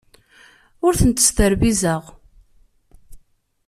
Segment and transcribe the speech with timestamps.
[0.85, 2.03] Ur tent-sderbizeɣ.